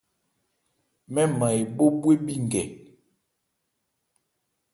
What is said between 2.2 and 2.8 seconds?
bhi nkɛ.